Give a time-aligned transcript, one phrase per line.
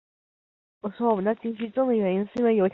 [0.01, 0.01] 顺天府乡试第
[1.75, 2.67] 六十四名。